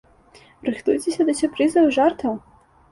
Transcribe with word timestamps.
Рыхтуйцеся 0.71 1.29
да 1.29 1.37
сюрпрызаў 1.43 1.83
і 1.95 1.97
жартаў! 2.01 2.33